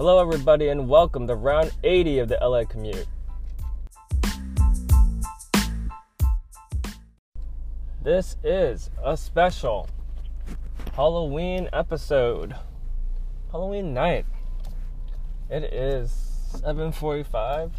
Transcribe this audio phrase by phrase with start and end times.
[0.00, 3.06] Hello, everybody, and welcome to round 80 of the LA commute.
[8.02, 9.90] This is a special
[10.94, 12.54] Halloween episode.
[13.52, 14.24] Halloween night.
[15.50, 16.10] It is
[16.64, 17.72] 7:45.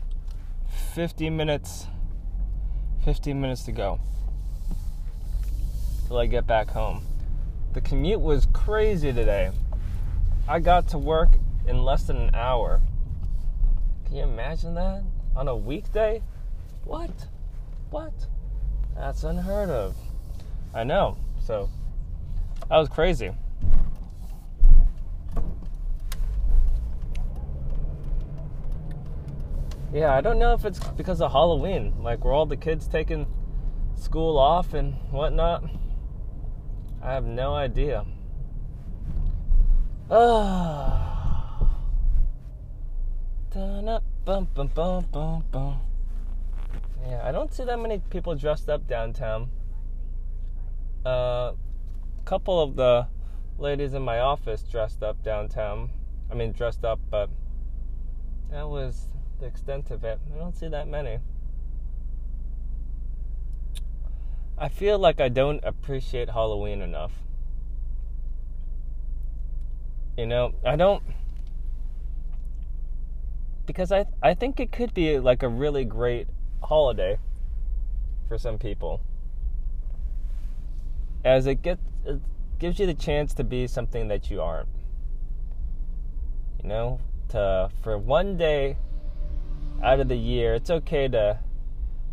[0.94, 1.88] 50 minutes
[3.03, 3.99] 15 minutes to go
[6.08, 7.03] till I get back home.
[7.73, 9.49] The commute was crazy today.
[10.48, 11.41] I got to work
[11.71, 12.81] in less than an hour.
[14.05, 15.03] Can you imagine that?
[15.38, 16.21] On a weekday?
[16.84, 17.27] What?
[17.89, 18.13] What?
[18.95, 19.95] That's unheard of.
[20.73, 21.15] I know.
[21.39, 21.70] So,
[22.67, 23.31] that was crazy.
[29.93, 31.93] Yeah, I don't know if it's because of Halloween.
[32.03, 33.27] Like, were all the kids taking
[33.95, 35.63] school off and whatnot?
[37.01, 38.05] I have no idea.
[40.13, 41.21] Ah.
[47.05, 49.49] Yeah, I don't see that many people dressed up downtown.
[51.05, 51.54] A uh,
[52.24, 53.08] couple of the
[53.58, 55.90] ladies in my office dressed up downtown.
[56.32, 57.30] I mean, dressed up, but
[58.52, 59.10] that was
[59.41, 60.20] the extent of it.
[60.34, 61.20] I don't see that many.
[64.58, 67.12] I feel like I don't appreciate Halloween enough.
[70.16, 71.03] You know, I don't
[73.66, 76.28] because I I think it could be like a really great
[76.63, 77.17] holiday
[78.28, 79.01] for some people.
[81.23, 82.19] As it gets it
[82.59, 84.69] gives you the chance to be something that you aren't.
[86.62, 88.78] You know, to for one day
[89.84, 91.40] out of the year, it's okay to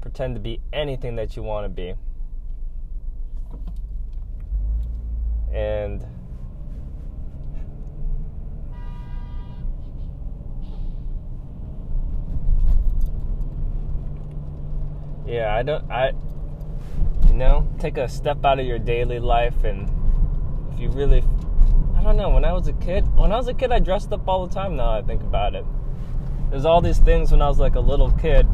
[0.01, 1.95] pretend to be anything that you want to be.
[5.53, 6.05] And
[15.29, 16.13] yeah, I don't, I,
[17.27, 19.89] you know, take a step out of your daily life and
[20.73, 21.23] if you really,
[21.97, 24.13] I don't know, when I was a kid, when I was a kid, I dressed
[24.13, 25.65] up all the time now I think about it
[26.51, 28.47] there's all these things when I was like a little kid.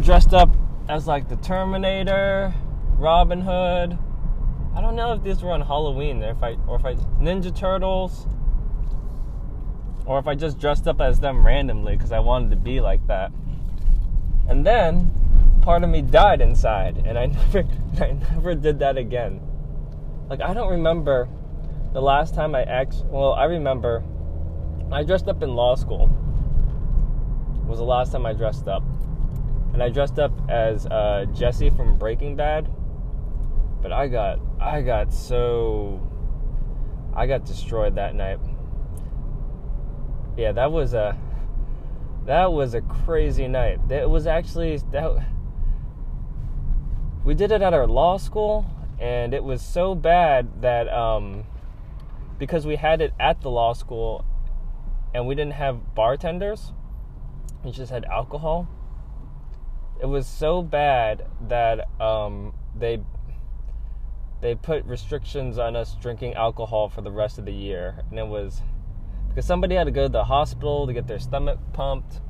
[0.00, 0.48] dressed up
[0.88, 2.54] as like the Terminator,
[2.96, 3.98] Robin Hood.
[4.74, 7.54] I don't know if these were on Halloween or if I or if I Ninja
[7.54, 8.26] Turtles
[10.06, 13.06] or if I just dressed up as them randomly because I wanted to be like
[13.06, 13.30] that.
[14.48, 15.10] And then
[15.64, 17.64] part of me died inside and I never
[18.00, 19.40] I never did that again.
[20.28, 21.26] Like I don't remember
[21.94, 24.04] the last time I actually well, I remember
[24.92, 26.10] I dressed up in law school
[27.66, 28.82] was the last time I dressed up.
[29.72, 32.70] And I dressed up as uh, Jesse from Breaking Bad.
[33.82, 36.00] But I got I got so
[37.16, 38.38] I got destroyed that night.
[40.36, 41.18] Yeah, that was a
[42.26, 43.80] that was a crazy night.
[43.90, 45.26] It was actually that
[47.24, 48.66] we did it at our law school
[49.00, 51.44] and it was so bad that um,
[52.38, 54.24] because we had it at the law school
[55.14, 56.72] and we didn't have bartenders
[57.64, 58.68] we just had alcohol.
[60.00, 63.00] It was so bad that um, they
[64.42, 68.26] they put restrictions on us drinking alcohol for the rest of the year, and it
[68.26, 68.60] was
[69.28, 72.20] because somebody had to go to the hospital to get their stomach pumped.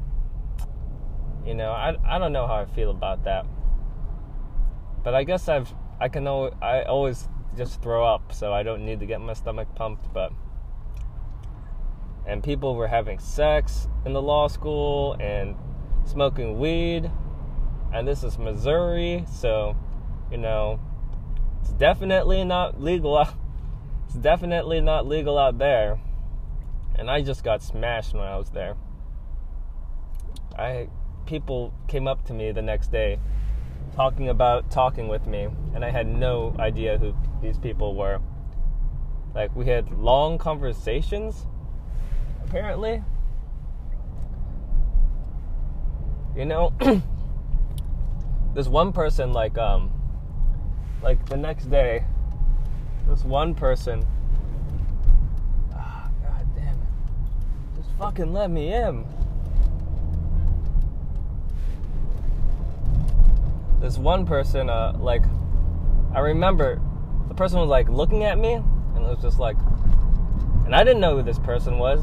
[1.44, 3.44] You know, I I don't know how I feel about that,
[5.04, 8.84] but I guess I've I can know I always just throw up, so I don't
[8.84, 10.32] need to get my stomach pumped, but
[12.26, 15.54] and people were having sex in the law school and
[16.06, 17.10] smoking weed.
[17.92, 19.76] And this is Missouri, so
[20.32, 20.80] you know,
[21.60, 23.24] it's definitely not legal.
[24.06, 25.98] It's definitely not legal out there.
[26.96, 28.76] And I just got smashed when I was there.
[30.56, 30.88] I
[31.26, 33.18] people came up to me the next day
[33.94, 38.20] talking about talking with me and I had no idea who these people were.
[39.34, 41.46] Like we had long conversations
[42.54, 43.02] apparently.
[46.36, 46.72] You know,
[48.54, 49.90] this one person, like, um,
[51.02, 52.04] like the next day,
[53.08, 54.06] this one person,
[55.72, 59.04] oh, god damn it, just fucking let me in.
[63.84, 65.24] This one person, uh, like,
[66.14, 66.80] I remember
[67.28, 69.58] the person was like looking at me and it was just like,
[70.64, 72.02] and I didn't know who this person was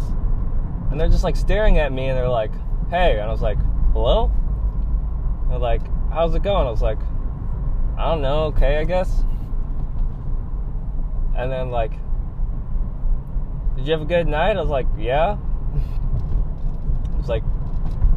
[0.92, 2.52] and they're just like staring at me and they're like,
[2.92, 3.14] hey.
[3.14, 3.58] And I was like,
[3.94, 4.32] hello?
[5.50, 5.82] They're like,
[6.12, 6.68] how's it going?
[6.68, 7.00] I was like,
[7.98, 9.24] I don't know, okay, I guess.
[11.36, 11.94] And then like,
[13.76, 14.56] did you have a good night?
[14.56, 15.36] I was like, yeah.
[17.18, 17.44] It's like,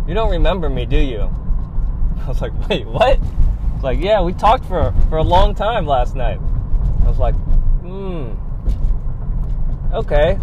[0.06, 1.20] You don't remember me, do you?
[2.24, 3.18] I was like, Wait, what?
[3.84, 6.40] Like, Yeah, we talked for, for a long time last night.
[7.02, 7.34] I was like,
[7.82, 8.32] Hmm.
[9.92, 10.38] Okay.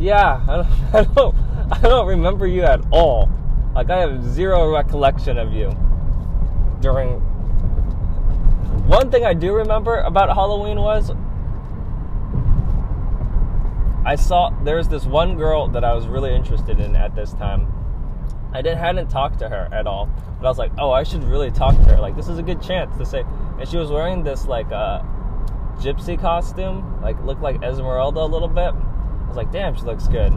[0.00, 1.34] Yeah, I don't, I don't,
[1.70, 3.30] I don't remember you at all.
[3.74, 5.70] Like, I have zero recollection of you
[6.80, 7.20] during.
[8.88, 11.12] One thing I do remember about Halloween was
[14.06, 17.70] I saw there's this one girl that I was really interested in at this time.
[18.52, 20.08] I didn't hadn't talked to her at all,
[20.38, 22.00] but I was like, oh, I should really talk to her.
[22.00, 23.24] Like this is a good chance to say.
[23.58, 25.02] And she was wearing this like uh,
[25.78, 28.72] gypsy costume, like looked like Esmeralda a little bit.
[28.72, 30.32] I was like, damn, she looks good.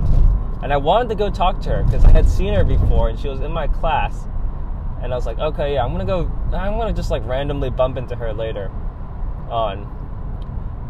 [0.61, 3.19] And I wanted to go talk to her because I had seen her before, and
[3.19, 4.27] she was in my class.
[5.01, 6.31] And I was like, okay, yeah, I'm gonna go.
[6.53, 8.69] I'm gonna just like randomly bump into her later
[9.49, 9.87] on.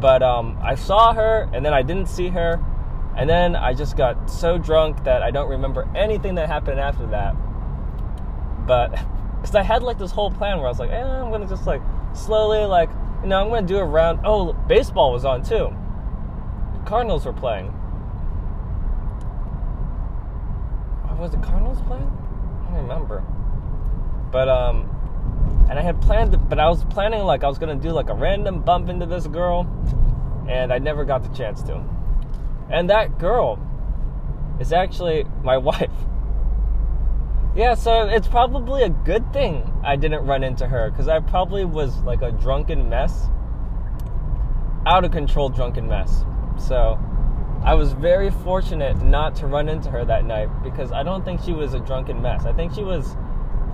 [0.02, 2.60] But um, I saw her, and then I didn't see her,
[3.16, 7.06] and then I just got so drunk that I don't remember anything that happened after
[7.08, 7.36] that.
[8.66, 8.92] But
[9.36, 11.66] because I had like this whole plan where I was like, eh, I'm gonna just
[11.66, 11.81] like
[12.13, 12.90] slowly like
[13.22, 14.22] you know I'm gonna do a round.
[14.24, 15.75] Oh, baseball was on too.
[16.74, 17.74] The Cardinals were playing.
[21.22, 22.12] Was the Cardinals playing?
[22.68, 23.24] I don't remember.
[24.31, 24.90] But um,
[25.69, 28.16] and I had planned, but I was planning like I was gonna do like a
[28.16, 29.68] random bump into this girl,
[30.50, 31.84] and I never got the chance to.
[32.72, 33.60] And that girl
[34.60, 35.92] is actually my wife.
[37.54, 41.66] Yeah, so it's probably a good thing I didn't run into her because I probably
[41.66, 43.28] was like a drunken mess.
[44.88, 46.24] Out of control drunken mess.
[46.58, 46.98] So
[47.64, 51.42] I was very fortunate not to run into her that night because I don't think
[51.42, 52.46] she was a drunken mess.
[52.46, 53.18] I think she was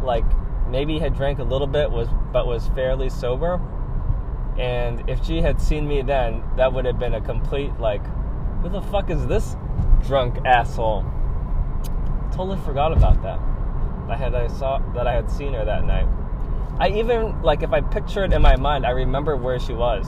[0.04, 0.26] like
[0.68, 3.62] maybe had drank a little bit was but was fairly sober.
[4.58, 8.04] And if she had seen me then, that would have been a complete like
[8.62, 9.56] who the fuck is this
[10.06, 11.06] drunk asshole?
[12.32, 13.40] Totally forgot about that.
[14.10, 16.08] I had I saw that I had seen her that night.
[16.80, 20.06] I even like if I picture it in my mind, I remember where she was.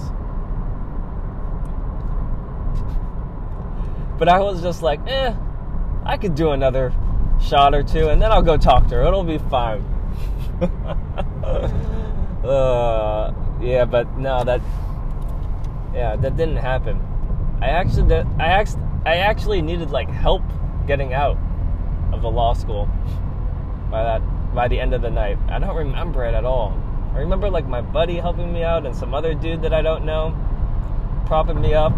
[4.18, 5.34] But I was just like, eh,
[6.06, 6.94] I could do another
[7.42, 9.04] shot or two, and then I'll go talk to her.
[9.04, 9.81] It'll be fine.
[12.44, 14.62] uh, yeah, but no, that
[15.94, 17.00] yeah, that didn't happen.
[17.62, 20.44] I actually I asked I actually needed like help
[20.88, 21.38] getting out
[22.14, 22.88] of the law school
[23.92, 24.22] by that
[24.54, 25.38] by the end of the night.
[25.50, 26.78] I don't remember it at all.
[27.14, 30.06] I remember like my buddy helping me out and some other dude that I don't
[30.06, 30.36] know
[31.26, 31.92] propping me up.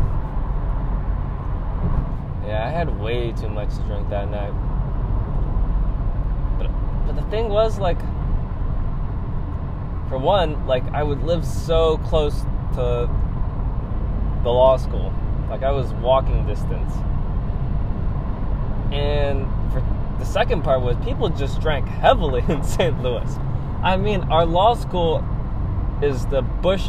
[2.46, 4.54] Yeah, I had way too much to drink that night.
[6.58, 6.72] But
[7.06, 8.00] but the thing was like
[10.10, 12.42] for one, like I would live so close
[12.74, 13.10] to
[14.44, 15.14] the law school.
[15.52, 16.94] Like I was walking distance.
[18.94, 19.86] And for
[20.18, 23.04] the second part was people just drank heavily in St.
[23.04, 23.30] Louis.
[23.84, 25.26] I mean, our law school
[26.02, 26.88] is the Busch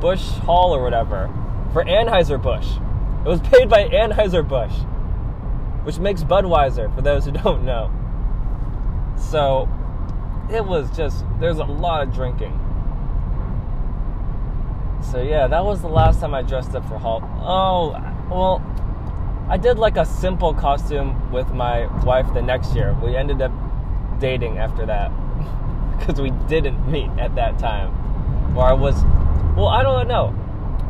[0.00, 1.32] Busch Hall or whatever
[1.72, 2.76] for Anheuser-Busch.
[3.24, 4.74] It was paid by Anheuser-Busch,
[5.84, 7.90] which makes Budweiser for those who don't know.
[9.16, 9.66] So,
[10.52, 12.65] it was just there's a lot of drinking.
[15.10, 17.22] So yeah, that was the last time I dressed up for Hall.
[17.40, 17.90] Oh,
[18.28, 18.60] well,
[19.48, 22.96] I did like a simple costume with my wife the next year.
[23.00, 23.52] We ended up
[24.18, 25.10] dating after that
[25.98, 27.94] because we didn't meet at that time.
[28.56, 28.96] Or I was,
[29.56, 30.34] well, I don't know.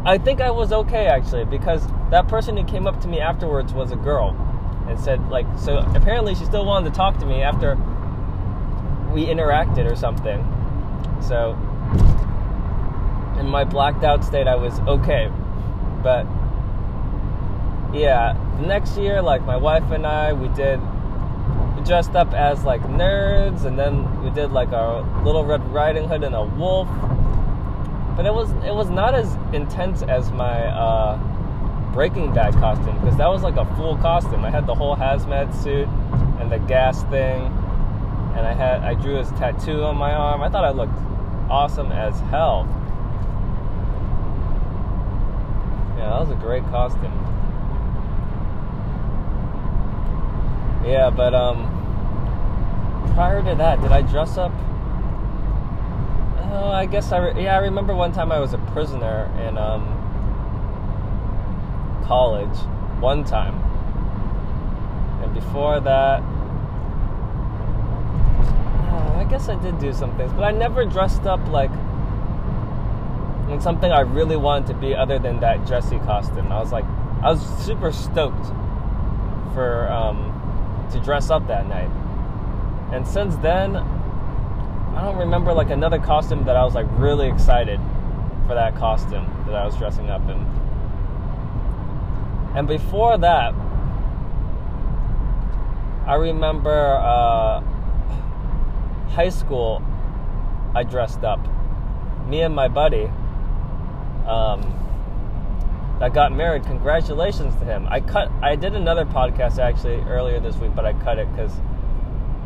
[0.06, 3.74] I think I was okay actually because that person who came up to me afterwards
[3.74, 4.34] was a girl
[4.88, 7.74] and said like so apparently she still wanted to talk to me after
[9.12, 10.40] we interacted or something.
[11.20, 11.58] So
[13.46, 15.30] in my blacked out state, I was okay.
[16.02, 16.26] But
[17.94, 20.80] yeah, the next year, like my wife and I, we did
[21.76, 26.08] we dressed up as like nerds, and then we did like our little Red Riding
[26.08, 26.88] Hood and a wolf.
[28.16, 31.16] But it was it was not as intense as my uh,
[31.92, 34.44] Breaking Bad costume because that was like a full costume.
[34.44, 35.88] I had the whole hazmat suit
[36.40, 37.42] and the gas thing,
[38.36, 40.42] and I had I drew his tattoo on my arm.
[40.42, 40.98] I thought I looked
[41.48, 42.68] awesome as hell.
[46.06, 47.12] Yeah, that was a great costume.
[50.86, 51.66] Yeah, but um,
[53.14, 54.52] prior to that, did I dress up?
[56.52, 59.58] Oh, I guess I re- yeah I remember one time I was a prisoner in
[59.58, 59.82] um
[62.06, 62.56] college,
[63.00, 63.56] one time,
[65.24, 66.22] and before that,
[68.92, 71.72] oh, I guess I did do some things, but I never dressed up like
[73.48, 76.50] and something I really wanted to be other than that dressy costume.
[76.50, 76.84] I was like,
[77.22, 78.46] I was super stoked
[79.54, 81.90] for um, to dress up that night.
[82.92, 87.80] And since then, I don't remember like another costume that I was like really excited
[88.46, 90.38] for that costume that I was dressing up in.
[92.56, 93.54] And before that,
[96.06, 97.60] I remember uh,
[99.10, 99.82] high school,
[100.74, 101.40] I dressed up.
[102.26, 103.08] Me and my buddy
[104.26, 104.60] um,
[106.00, 106.64] that got married.
[106.64, 107.86] Congratulations to him.
[107.88, 108.30] I cut.
[108.42, 111.52] I did another podcast actually earlier this week, but I cut it because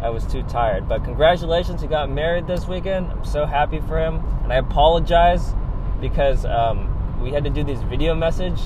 [0.03, 0.89] I was too tired.
[0.89, 3.11] But congratulations, he got married this weekend.
[3.11, 5.55] I'm so happy for him, and I apologize
[6.01, 8.61] because um, we had to do this video message,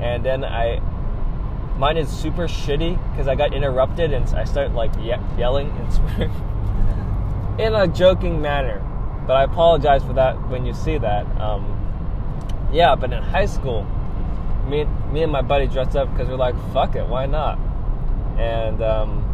[0.00, 0.80] and then I
[1.78, 5.92] mine is super shitty because I got interrupted and I start like ye- yelling and
[5.92, 6.32] swearing
[7.58, 8.84] in a joking manner.
[9.26, 11.24] But I apologize for that when you see that.
[11.40, 11.77] Um,
[12.72, 13.84] yeah, but in high school,
[14.68, 17.58] me, me and my buddy dressed up because we're like, fuck it, why not?
[18.38, 19.24] And, um,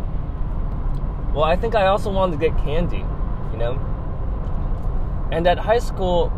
[1.34, 3.04] well, I think I also wanted to get candy,
[3.52, 3.80] you know?
[5.32, 6.32] And at high school,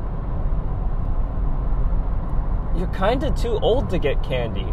[2.77, 4.73] you're kind of too old to get candy.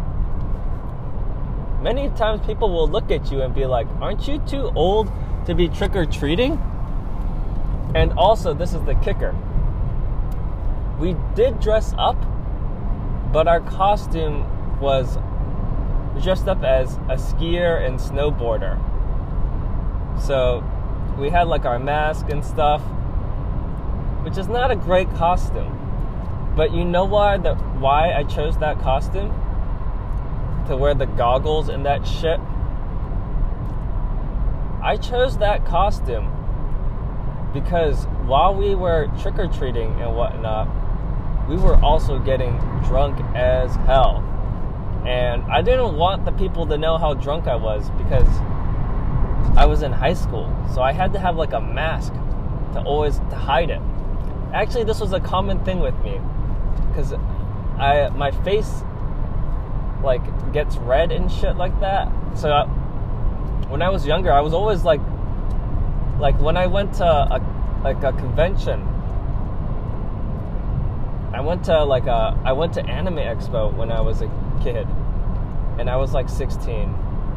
[1.82, 5.12] Many times people will look at you and be like, aren't you too old
[5.44, 6.52] to be trick or treating?
[7.94, 9.34] And also, this is the kicker
[10.98, 12.16] we did dress up,
[13.32, 14.46] but our costume
[14.80, 15.18] was
[16.22, 18.78] dressed up as a skier and snowboarder.
[20.20, 20.62] So
[21.18, 22.82] we had like our mask and stuff,
[24.22, 25.80] which is not a great costume.
[26.56, 29.30] But you know why that why I chose that costume?
[30.68, 32.38] To wear the goggles and that shit.
[34.82, 36.30] I chose that costume
[37.52, 40.68] because while we were trick or treating and whatnot,
[41.48, 44.22] we were also getting drunk as hell.
[45.06, 48.28] And I didn't want the people to know how drunk I was because
[49.56, 50.54] I was in high school.
[50.72, 52.12] So I had to have like a mask
[52.72, 53.80] to always to hide it.
[54.52, 56.20] Actually, this was a common thing with me
[56.94, 57.12] cuz
[57.78, 58.82] I my face
[60.02, 62.08] like gets red and shit like that.
[62.34, 62.64] So I,
[63.68, 65.00] when I was younger, I was always like
[66.18, 67.40] like when I went to a
[67.82, 68.80] like a convention
[71.34, 74.28] I went to like a I went to Anime Expo when I was a
[74.62, 74.86] kid,
[75.80, 76.72] and I was like 16,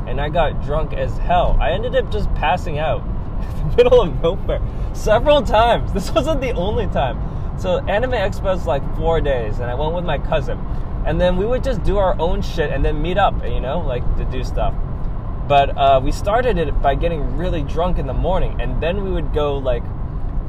[0.08, 1.58] and I got drunk as hell.
[1.60, 3.02] I ended up just passing out
[3.42, 4.62] in the middle of nowhere
[4.94, 5.94] several times.
[5.94, 7.20] This wasn't the only time.
[7.60, 10.60] So Anime Expo is like four days, and I went with my cousin,
[11.08, 13.80] and then we would just do our own shit and then meet up, you know,
[13.80, 14.76] like to do stuff.
[15.48, 19.10] But uh, we started it by getting really drunk in the morning, and then we
[19.10, 19.84] would go like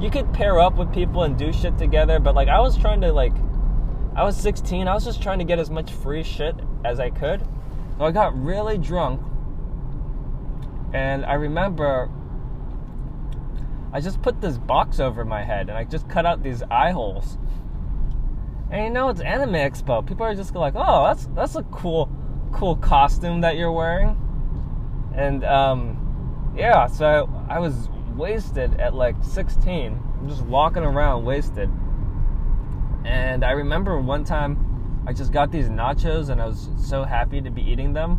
[0.00, 3.00] you could pair up with people and do shit together, but like I was trying
[3.00, 3.34] to like
[4.14, 7.10] I was 16, I was just trying to get as much free shit as I
[7.10, 7.40] could.
[7.98, 9.20] So I got really drunk.
[10.92, 12.10] And I remember
[13.92, 16.90] I just put this box over my head and I just cut out these eye
[16.90, 17.38] holes.
[18.70, 20.06] And you know it's Anime Expo.
[20.06, 22.10] People are just like, "Oh, that's that's a cool
[22.52, 24.16] cool costume that you're wearing."
[25.14, 27.88] And um yeah, so I was
[28.18, 31.70] wasted at like 16, just walking around wasted.
[33.04, 37.40] And I remember one time I just got these nachos and I was so happy
[37.40, 38.18] to be eating them.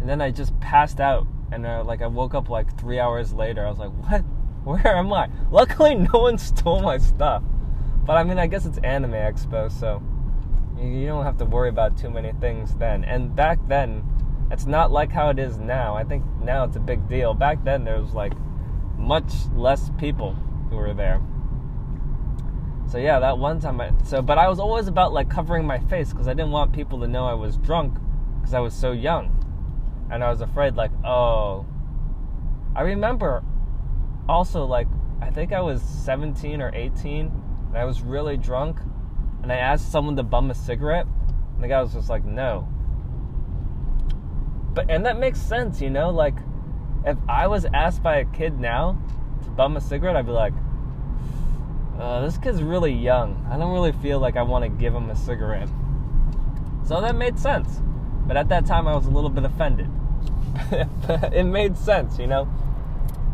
[0.00, 1.26] And then I just passed out.
[1.50, 3.64] And uh, like I woke up like three hours later.
[3.64, 4.20] I was like, what?
[4.64, 5.30] Where am I?
[5.50, 7.42] Luckily, no one stole my stuff.
[8.04, 10.02] But I mean, I guess it's Anime Expo, so
[10.78, 13.04] you don't have to worry about too many things then.
[13.04, 14.02] And back then,
[14.50, 15.94] it's not like how it is now.
[15.94, 17.32] I think now it's a big deal.
[17.32, 18.32] Back then, there was like
[18.98, 20.34] much less people
[20.68, 21.22] who were there.
[22.90, 25.78] So yeah, that one time I so but I was always about like covering my
[25.78, 27.98] face because I didn't want people to know I was drunk
[28.38, 29.34] because I was so young.
[30.10, 31.66] And I was afraid like, oh
[32.74, 33.42] I remember
[34.28, 34.88] also like
[35.20, 37.26] I think I was 17 or 18
[37.68, 38.78] and I was really drunk
[39.42, 41.06] and I asked someone to bum a cigarette
[41.54, 42.68] and the guy was just like, "No."
[44.74, 46.36] But and that makes sense, you know, like
[47.08, 48.98] if I was asked by a kid now
[49.42, 50.52] to bum a cigarette, I'd be like,
[51.98, 53.46] uh, this kid's really young.
[53.50, 55.70] I don't really feel like I want to give him a cigarette.
[56.84, 57.80] So that made sense.
[58.26, 59.88] But at that time, I was a little bit offended.
[61.32, 62.46] it made sense, you know?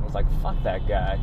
[0.00, 1.18] I was like, fuck that guy.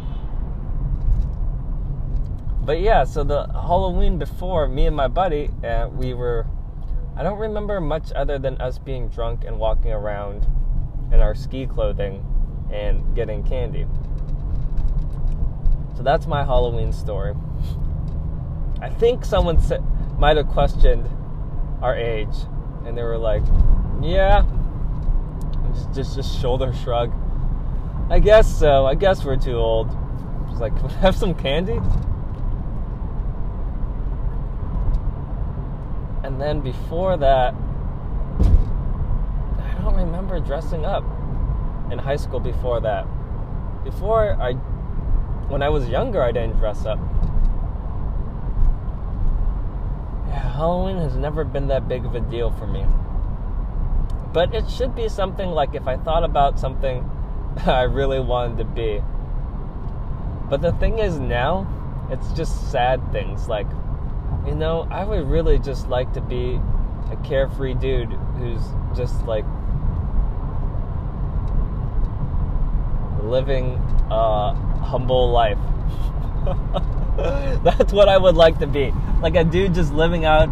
[2.65, 6.45] But yeah, so the Halloween before, me and my buddy, uh, we were.
[7.15, 10.45] I don't remember much other than us being drunk and walking around
[11.11, 12.25] in our ski clothing
[12.71, 13.85] and getting candy.
[15.95, 17.33] So that's my Halloween story.
[18.81, 19.61] I think someone
[20.17, 21.07] might have questioned
[21.81, 22.35] our age,
[22.85, 23.43] and they were like,
[24.01, 24.45] "Yeah,"
[25.73, 27.11] just just, just shoulder shrug.
[28.09, 28.85] I guess so.
[28.85, 29.89] I guess we're too old.
[30.49, 31.79] She's like, have some candy?
[36.23, 37.53] And then before that,
[39.59, 41.05] I don't remember dressing up
[41.91, 43.05] in high school before that.
[43.83, 44.53] Before I,
[45.49, 46.99] when I was younger, I didn't dress up.
[50.27, 52.85] Yeah, Halloween has never been that big of a deal for me.
[54.33, 57.09] But it should be something like if I thought about something
[57.65, 59.01] I really wanted to be.
[60.49, 61.67] But the thing is now,
[62.09, 63.67] it's just sad things like,
[64.45, 66.59] you know, I would really just like to be
[67.11, 68.61] a carefree dude who's
[68.95, 69.45] just like
[73.31, 73.75] living
[74.11, 75.57] a humble life.
[77.63, 78.93] That's what I would like to be.
[79.21, 80.49] Like a dude just living out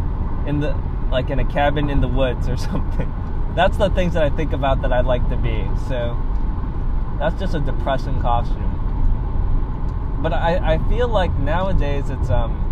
[0.48, 0.76] in the
[1.12, 3.14] like in a cabin in the woods or something.
[3.56, 5.68] That's the things that I think about that I'd like to be.
[5.88, 6.18] So
[7.20, 8.76] that's just a depressing costume.
[10.22, 12.66] But I, I feel like nowadays it's um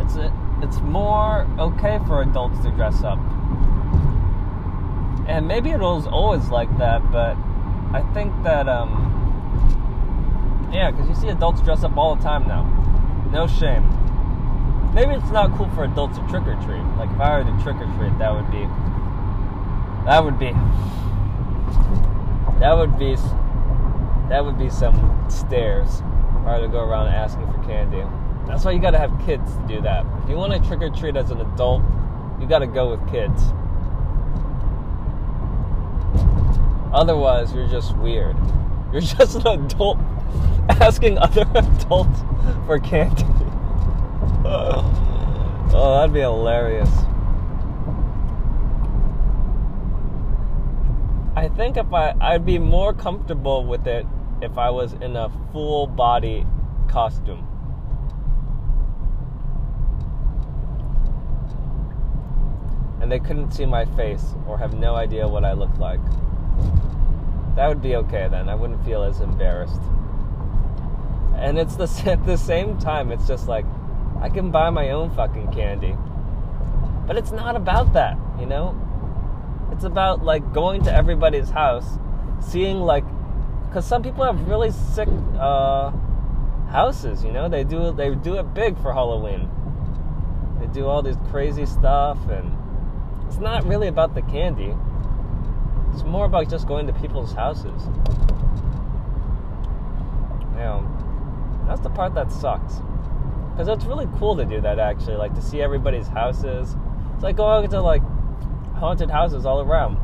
[0.00, 3.18] it's a, it's more okay for adults to dress up.
[5.28, 7.36] And maybe it was always like that, but
[7.92, 9.14] I think that um
[10.72, 12.64] yeah, because you see adults dress up all the time now.
[13.32, 13.84] No shame.
[14.94, 16.82] Maybe it's not cool for adults to trick or treat.
[16.96, 18.66] Like if I were to trick or treat, that would be
[20.04, 20.52] that would be
[22.60, 23.16] that would be
[24.28, 26.02] that would be some stares.
[26.44, 28.02] Or to go around asking for candy.
[28.46, 30.06] That's why you gotta have kids to do that.
[30.22, 31.82] If you want to trick or treat as an adult,
[32.40, 33.42] you gotta go with kids.
[36.92, 38.36] Otherwise, you're just weird.
[38.92, 39.98] You're just an adult
[40.68, 42.20] asking other adults
[42.66, 43.24] for candy.
[44.44, 46.90] oh, that'd be hilarious.
[51.36, 54.06] I think if I I'd be more comfortable with it
[54.42, 56.46] if I was in a full body
[56.88, 57.46] costume.
[63.00, 66.00] And they couldn't see my face or have no idea what I looked like.
[67.56, 68.48] That would be okay then.
[68.48, 69.80] I wouldn't feel as embarrassed.
[71.36, 73.64] And it's the at the same time it's just like
[74.20, 75.96] I can buy my own fucking candy.
[77.06, 78.76] But it's not about that, you know?
[79.72, 81.98] It's about like going to everybody's house,
[82.40, 83.04] seeing like
[83.68, 85.90] because some people have really sick uh,
[86.70, 87.24] houses.
[87.24, 89.48] You know, they do they do it big for Halloween.
[90.58, 92.56] They do all this crazy stuff, and
[93.26, 94.74] it's not really about the candy.
[95.92, 97.82] It's more about just going to people's houses.
[100.56, 100.82] Yeah,
[101.66, 102.80] that's the part that sucks.
[103.50, 105.16] Because it's really cool to do that, actually.
[105.16, 106.76] Like to see everybody's houses.
[107.14, 108.02] It's like going to like
[108.74, 109.98] haunted houses all around.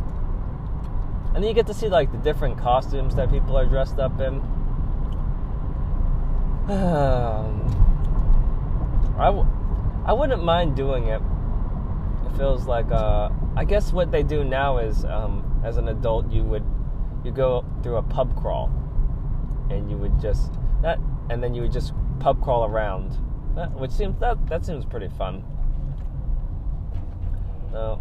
[1.35, 4.20] And then you get to see like the different costumes that people are dressed up
[4.20, 4.40] in.
[6.68, 7.70] Um,
[9.18, 9.47] I, w-
[10.05, 11.23] I wouldn't mind doing it.
[12.27, 16.31] It feels like uh, I guess what they do now is um, as an adult
[16.31, 16.64] you would
[17.24, 18.70] you go through a pub crawl
[19.70, 20.98] and you would just that
[21.31, 23.18] and then you would just pub crawl around,
[23.55, 25.44] that, which seems that that seems pretty fun.
[27.72, 28.00] So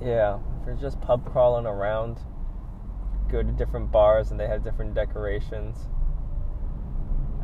[0.00, 2.18] yeah, if you're just pub crawling around,
[3.30, 5.88] go to different bars and they have different decorations.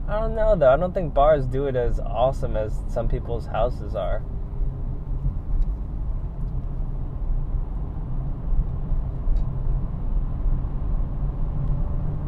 [0.08, 0.70] I don't know though.
[0.70, 4.22] I don't think bars do it as awesome as some people's houses are.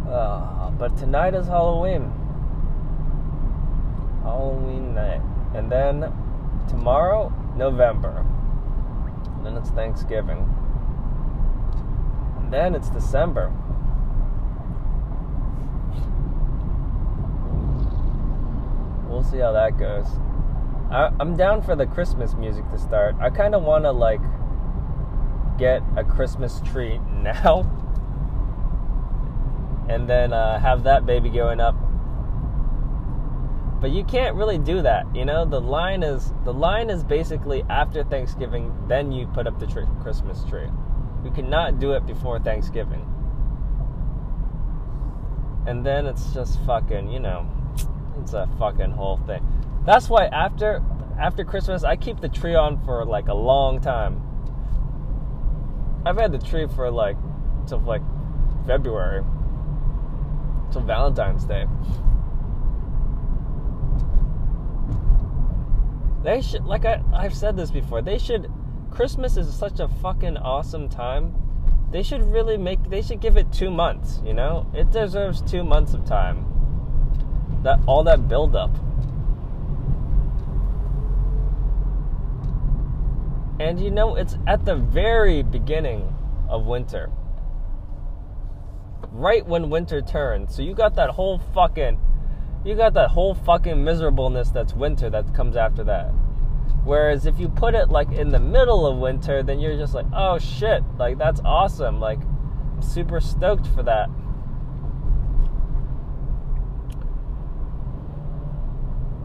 [0.08, 2.12] Uh, but tonight is Halloween.
[4.22, 5.20] Halloween night.
[5.54, 6.12] And then
[6.68, 8.24] tomorrow, November.
[9.36, 10.48] And then it's Thanksgiving.
[12.38, 13.52] And then it's December.
[19.08, 20.06] We'll see how that goes.
[20.90, 23.16] I, I'm down for the Christmas music to start.
[23.18, 24.20] I kind of want to like
[25.58, 27.85] get a Christmas tree now
[29.88, 31.74] and then uh, have that baby going up.
[33.80, 35.44] But you can't really do that, you know.
[35.44, 39.84] The line is the line is basically after Thanksgiving, then you put up the tree,
[40.02, 40.68] Christmas tree.
[41.24, 43.04] You cannot do it before Thanksgiving,
[45.66, 47.46] and then it's just fucking, you know,
[48.20, 49.46] it's a fucking whole thing.
[49.84, 50.82] That's why after
[51.20, 54.22] after Christmas, I keep the tree on for like a long time.
[56.04, 57.16] I've had the tree for like
[57.66, 58.02] till like
[58.66, 59.22] February
[60.76, 61.64] till Valentine's Day.
[66.22, 68.50] They should, like I, I've said this before, they should.
[68.90, 71.34] Christmas is such a fucking awesome time.
[71.92, 75.62] they should really make they should give it two months you know it deserves two
[75.62, 76.38] months of time
[77.62, 78.74] that all that build up
[83.60, 86.02] and you know it's at the very beginning
[86.48, 87.08] of winter
[89.16, 91.98] right when winter turns so you got that whole fucking
[92.64, 96.12] you got that whole fucking miserableness that's winter that comes after that
[96.86, 100.06] Whereas if you put it like in the middle of winter, then you're just like,
[100.12, 101.98] oh shit, like that's awesome.
[101.98, 104.08] Like, I'm super stoked for that.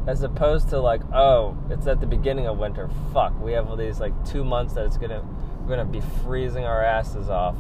[0.08, 2.90] As opposed to like, oh, it's at the beginning of winter.
[3.14, 5.24] Fuck, we have all these like two months that it's gonna
[5.62, 7.56] we're gonna be freezing our asses off.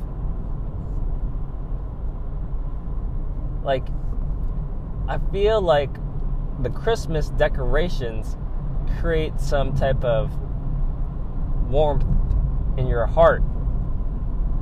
[3.63, 3.87] Like,
[5.07, 5.93] I feel like
[6.61, 8.37] the Christmas decorations
[8.99, 10.31] create some type of
[11.69, 12.05] warmth
[12.77, 13.43] in your heart.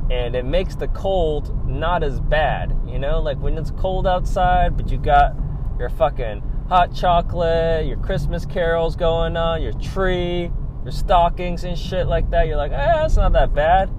[0.10, 3.20] And it makes the cold not as bad you know?
[3.20, 5.36] Like when it's cold outside but you got
[5.78, 10.52] your fucking hot chocolate your christmas carols going on your tree
[10.84, 13.90] your stockings and shit like that you're like eh, it's not that bad.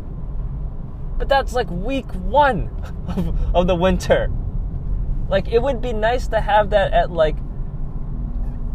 [1.19, 2.71] But that's like week one
[3.09, 4.33] of, of the winter
[5.31, 7.37] like it would be nice to have that at like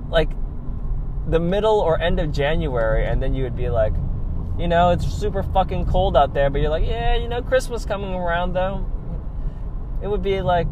[0.09, 0.29] like
[1.27, 3.93] the middle or end of January, and then you would be like,
[4.57, 7.85] you know, it's super fucking cold out there, but you're like, yeah, you know, Christmas
[7.85, 8.89] coming around though.
[10.01, 10.67] It would be like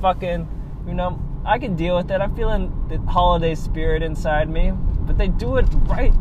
[0.00, 0.48] fucking,
[0.86, 2.20] you know, I can deal with it.
[2.20, 6.12] I'm feeling the holiday spirit inside me, but they do it right.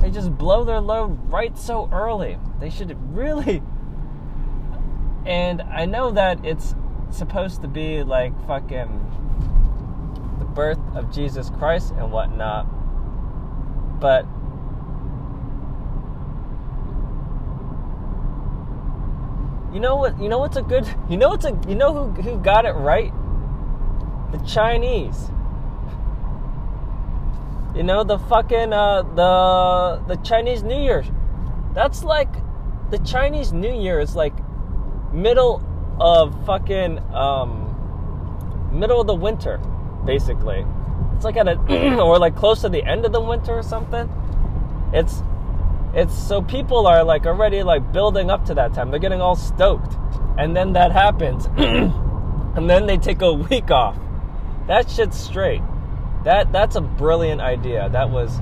[0.00, 2.38] They just blow their load right so early.
[2.60, 3.62] They should really.
[5.26, 6.74] And I know that it's
[7.18, 8.88] supposed to be like fucking
[10.38, 12.66] the birth of Jesus Christ and whatnot
[14.00, 14.24] but
[19.72, 20.18] you know what?
[20.20, 20.86] You know what's a good?
[21.10, 21.56] You know what's a?
[21.68, 23.12] You know who who got it right?
[24.32, 25.30] The Chinese.
[27.76, 31.04] You know the fucking uh, the the Chinese New Year.
[31.74, 32.32] That's like
[32.90, 34.34] the Chinese New Year is like
[35.12, 35.62] middle
[36.00, 39.58] of fucking um, middle of the winter,
[40.04, 40.64] basically
[41.20, 44.08] it's like at a or like close to the end of the winter or something.
[44.94, 45.22] It's
[45.92, 48.90] it's so people are like already like building up to that time.
[48.90, 49.98] They're getting all stoked.
[50.38, 51.44] And then that happens.
[51.58, 53.98] and then they take a week off.
[54.66, 55.60] That shit's straight.
[56.24, 57.90] That that's a brilliant idea.
[57.90, 58.40] That was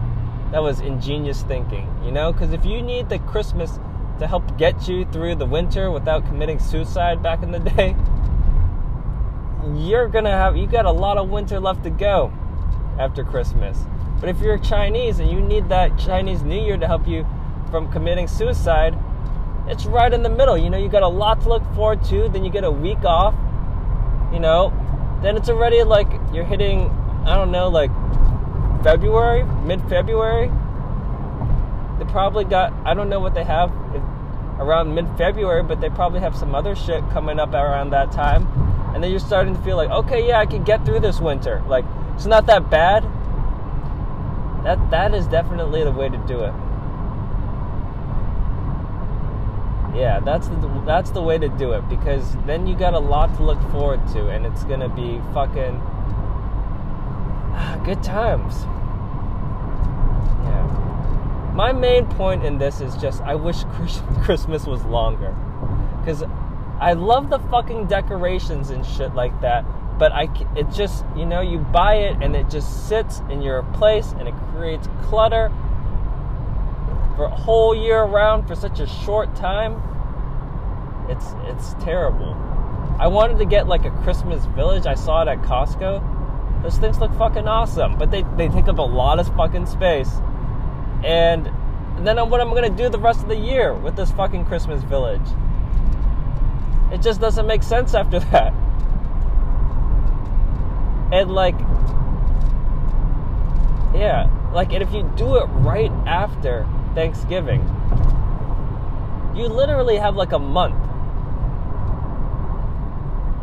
[0.52, 2.32] that was ingenious thinking, you know?
[2.32, 3.80] Cuz if you need the Christmas
[4.18, 7.94] to help get you through the winter without committing suicide back in the day,
[9.76, 12.32] you're to have you got a lot of winter left to go
[12.98, 13.78] after Christmas.
[14.20, 17.26] But if you're Chinese and you need that Chinese New Year to help you
[17.70, 18.98] from committing suicide,
[19.68, 20.56] it's right in the middle.
[20.56, 23.04] You know, you got a lot to look forward to, then you get a week
[23.04, 23.34] off,
[24.32, 24.72] you know,
[25.22, 26.90] then it's already like you're hitting,
[27.24, 27.90] I don't know, like
[28.82, 30.50] February, mid February.
[31.98, 33.70] They probably got, I don't know what they have
[34.58, 38.46] around mid February, but they probably have some other shit coming up around that time.
[38.94, 41.62] And then you're starting to feel like, okay, yeah, I can get through this winter.
[41.68, 43.04] Like, it's not that bad.
[44.64, 46.52] That that is definitely the way to do it.
[49.94, 53.34] Yeah, that's the that's the way to do it because then you got a lot
[53.36, 55.80] to look forward to, and it's gonna be fucking
[57.84, 58.66] good times.
[61.58, 63.64] My main point in this is just I wish
[64.22, 65.34] Christmas was longer,
[66.00, 66.22] because
[66.80, 69.64] I love the fucking decorations and shit like that
[69.98, 73.64] but I, it just, you know, you buy it and it just sits in your
[73.74, 75.50] place and it creates clutter
[77.16, 79.82] for a whole year around for such a short time.
[81.08, 82.34] It's, it's terrible.
[83.00, 84.86] I wanted to get like a Christmas village.
[84.86, 86.62] I saw it at Costco.
[86.62, 90.10] Those things look fucking awesome, but they, they take up a lot of fucking space.
[91.04, 91.50] And,
[92.06, 95.26] then what I'm gonna do the rest of the year with this fucking Christmas village?
[96.92, 98.52] It just doesn't make sense after that.
[101.12, 101.58] And like,
[103.94, 107.60] yeah, like, and if you do it right after Thanksgiving,
[109.34, 110.76] you literally have like a month.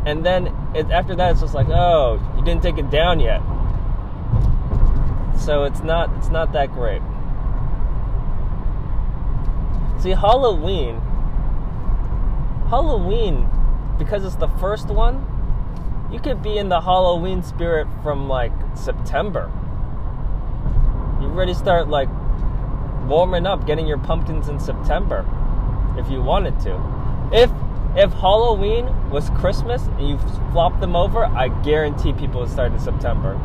[0.06, 3.42] And then it, after that, it's just like, oh, you didn't take it down yet.
[5.38, 7.02] So it's not it's not that great.
[9.98, 11.00] See, Halloween,
[12.68, 13.48] Halloween,
[13.98, 15.24] because it's the first one,
[16.12, 19.50] you could be in the Halloween spirit from like September.
[21.20, 22.08] You already start like
[23.08, 25.24] warming up, getting your pumpkins in September
[25.98, 27.30] if you wanted to.
[27.32, 27.50] If
[27.96, 30.18] if Halloween was Christmas and you
[30.52, 33.40] flopped them over, I guarantee people would start in September.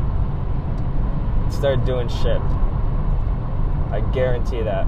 [1.49, 2.41] Start doing shit.
[3.91, 4.87] I guarantee that.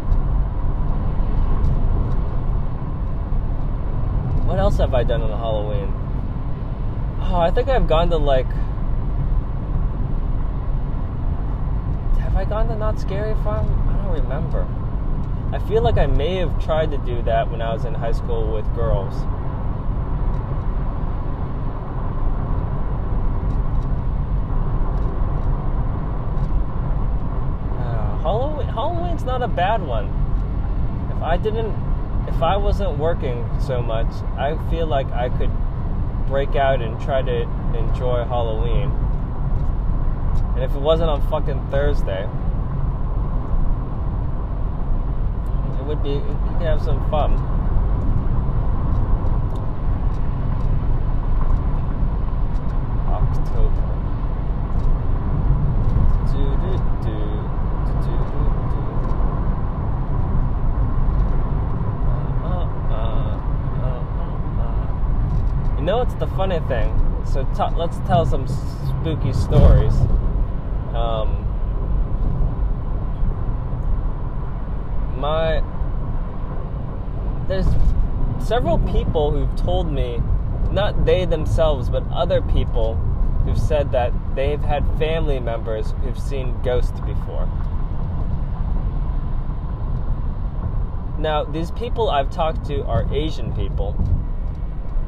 [4.46, 5.92] What else have I done on Halloween?
[7.22, 8.46] Oh, I think I've gone to like.
[12.20, 13.66] Have I gone to Knott's Scary Farm?
[13.90, 14.68] I don't remember.
[15.54, 18.12] I feel like I may have tried to do that when I was in high
[18.12, 19.14] school with girls.
[27.80, 30.08] Uh, Halloween, Halloween's not a bad one.
[31.16, 31.93] If I didn't,
[32.28, 34.08] if I wasn't working so much,
[34.38, 35.52] I feel like I could
[36.28, 37.42] break out and try to
[37.78, 38.92] enjoy Halloween.
[40.56, 42.28] And if it wasn't on fucking Thursday,
[45.80, 47.34] it would be, you could have some fun.
[53.08, 53.90] October.
[56.32, 57.18] Do-do-do,
[58.02, 58.82] do-do-do-do.
[62.44, 63.38] Uh, uh,
[63.84, 64.02] uh,
[64.62, 65.78] uh.
[65.78, 66.92] You know what's the funny thing?
[67.24, 69.94] So t- let's tell some spooky stories.
[70.96, 71.46] Um,
[75.20, 75.62] my
[77.48, 77.68] there's
[78.44, 80.20] several people who've told me,
[80.72, 82.96] not they themselves, but other people
[83.46, 87.48] who've said that they've had family members who've seen ghosts before.
[91.20, 93.96] Now, these people I've talked to are Asian people.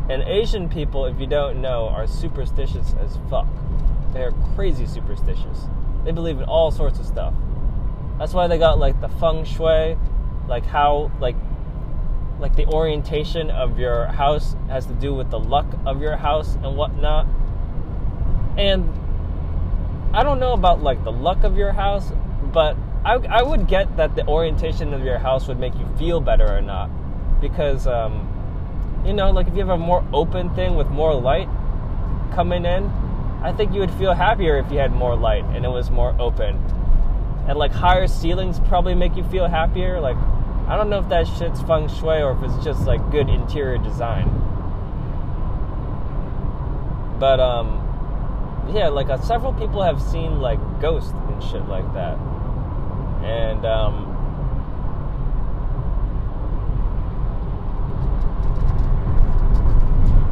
[0.09, 3.47] And Asian people, if you don't know, are superstitious as fuck.
[4.13, 5.67] They are crazy superstitious.
[6.03, 7.33] They believe in all sorts of stuff.
[8.19, 9.97] That's why they got like the feng shui,
[10.47, 11.35] like how like
[12.39, 16.55] like the orientation of your house has to do with the luck of your house
[16.55, 17.27] and whatnot.
[18.57, 18.87] And
[20.13, 22.11] I don't know about like the luck of your house,
[22.53, 26.19] but I, I would get that the orientation of your house would make you feel
[26.19, 26.89] better or not.
[27.41, 28.27] Because, um,
[29.05, 31.47] you know, like if you have a more open thing with more light
[32.33, 32.85] coming in,
[33.43, 36.15] I think you would feel happier if you had more light and it was more
[36.19, 36.55] open.
[37.47, 39.99] And like higher ceilings probably make you feel happier.
[39.99, 40.17] Like,
[40.67, 43.77] I don't know if that shit's feng shui or if it's just like good interior
[43.77, 44.27] design.
[47.19, 47.85] But, um,
[48.73, 52.17] yeah, like uh, several people have seen like ghosts and shit like that,
[53.23, 54.04] and um,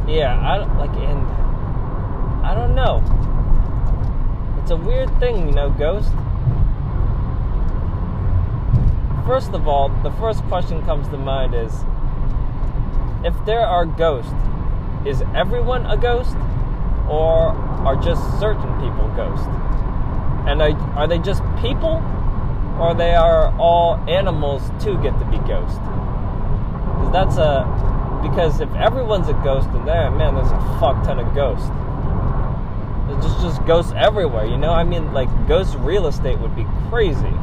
[0.06, 1.20] yeah, I like and
[2.44, 3.02] I don't know.
[4.60, 6.10] It's a weird thing, you know, ghost.
[9.26, 11.72] First of all, the first question comes to mind is
[13.24, 14.32] if there are ghosts,
[15.06, 16.36] is everyone a ghost?
[17.08, 17.52] Or
[17.84, 19.46] are just certain people ghosts?
[20.46, 22.02] And are, are they just people?
[22.78, 25.78] Or they are all animals too get to be ghosts?
[25.78, 27.93] Because that's a
[28.28, 31.68] because if everyone's a ghost in there, man, there's a fuck ton of ghosts.
[33.06, 34.72] There's just just ghosts everywhere, you know?
[34.72, 37.34] I mean like ghost real estate would be crazy.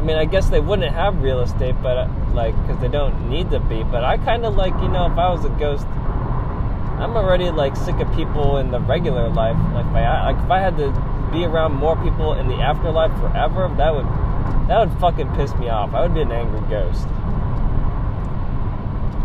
[0.00, 3.28] I mean, I guess they wouldn't have real estate, but uh, like, because they don't
[3.28, 3.82] need to be.
[3.82, 7.76] But I kind of like, you know, if I was a ghost, I'm already like
[7.76, 9.56] sick of people in the regular life.
[9.74, 10.88] Like, I, like if I had to
[11.30, 14.06] be around more people in the afterlife forever, that would
[14.68, 15.92] that would fucking piss me off.
[15.92, 17.06] I would be an angry ghost.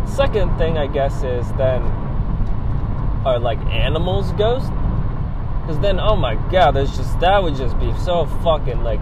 [0.06, 1.82] Second thing, I guess, is then
[3.24, 4.70] are like animals ghosts?
[5.60, 9.00] Because then, oh my god, there's just that would just be so fucking like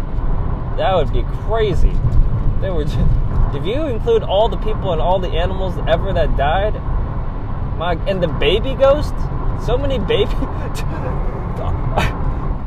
[0.76, 1.92] that would be crazy.
[2.60, 2.96] They were just,
[3.54, 6.74] if you include all the people and all the animals ever that died,
[7.76, 9.14] my and the baby ghost,
[9.64, 10.34] so many baby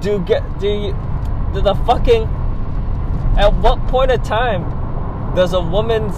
[0.01, 0.95] do get do you
[1.53, 2.23] do the fucking
[3.37, 4.63] at what point of time
[5.35, 6.15] does a woman's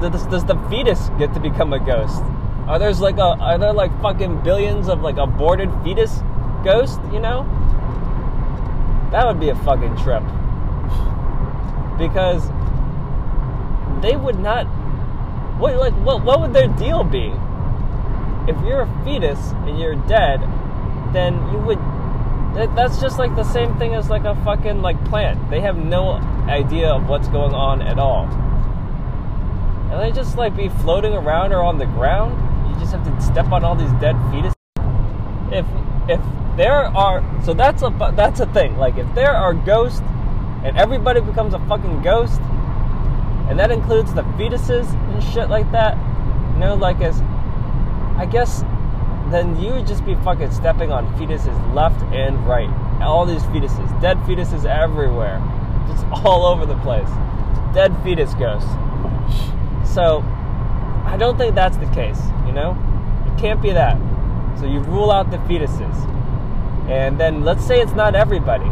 [0.00, 2.22] does, does the fetus get to become a ghost?
[2.66, 6.20] Are there's like a are there like fucking billions of like aborted fetus
[6.64, 6.98] ghosts?
[7.12, 7.44] you know?
[9.12, 10.22] That would be a fucking trip
[11.98, 12.48] because
[14.00, 14.64] they would not
[15.58, 17.32] what like what what would their deal be
[18.48, 20.40] if you're a fetus and you're dead
[21.12, 21.78] then you would
[22.54, 25.76] that, that's just like the same thing as like a fucking like plant they have
[25.76, 26.12] no
[26.48, 28.26] idea of what's going on at all
[29.90, 32.32] and they just like be floating around or on the ground
[32.68, 34.54] you just have to step on all these dead fetuses.
[35.52, 35.66] if
[36.08, 36.20] if
[36.56, 40.02] there are so that's a that's a thing like if there are ghosts
[40.64, 42.40] and everybody becomes a fucking ghost
[43.50, 45.96] and that includes the fetuses and shit like that.
[46.54, 47.20] You know, like as
[48.16, 48.62] I guess
[49.30, 52.70] then you would just be fucking stepping on fetuses left and right.
[53.02, 55.42] All these fetuses, dead fetuses everywhere,
[55.88, 57.08] just all over the place.
[57.74, 58.70] Dead fetus ghosts.
[59.92, 60.22] So,
[61.04, 62.76] I don't think that's the case, you know?
[63.26, 63.98] It can't be that.
[64.58, 66.08] So you rule out the fetuses.
[66.88, 68.68] And then let's say it's not everybody.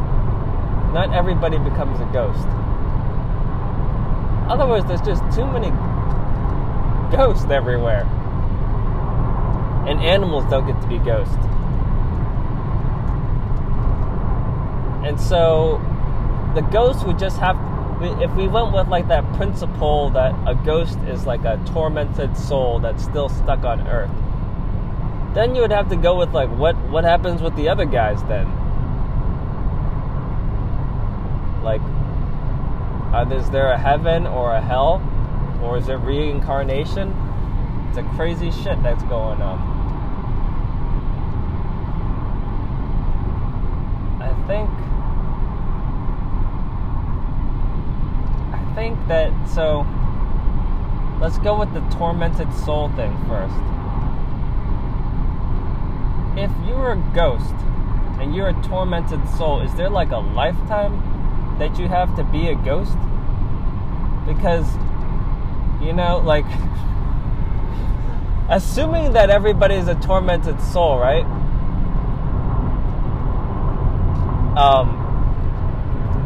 [0.92, 2.46] Not everybody becomes a ghost.
[4.48, 5.70] Otherwise, there's just too many
[7.14, 8.04] ghosts everywhere.
[9.87, 11.35] And animals don't get to be ghosts.
[15.04, 15.81] And so
[16.54, 17.57] the ghost would just have
[18.00, 22.78] if we went with like that principle that a ghost is like a tormented soul
[22.78, 24.11] that's still stuck on earth
[25.34, 28.22] then you would have to go with like what what happens with the other guys
[28.24, 28.46] then?
[31.62, 31.82] Like
[33.12, 35.02] uh, is there a heaven or a hell?
[35.62, 37.14] Or is there reincarnation?
[37.88, 39.76] It's a crazy shit that's going on.
[44.20, 44.70] I think
[48.78, 49.84] think that so
[51.20, 53.56] let's go with the tormented soul thing first.
[56.38, 57.56] If you're a ghost
[58.20, 60.94] and you're a tormented soul, is there like a lifetime
[61.58, 62.96] that you have to be a ghost?
[64.28, 64.64] Because
[65.82, 66.46] you know, like
[68.48, 71.26] assuming that everybody's a tormented soul, right?
[74.56, 74.94] Um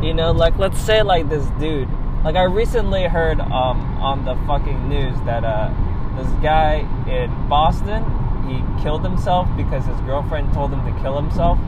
[0.03, 1.89] you know, like let's say like this dude
[2.25, 5.73] like I recently heard um, on the fucking news that uh,
[6.17, 8.05] this guy in Boston
[8.47, 11.59] he killed himself because his girlfriend told him to kill himself,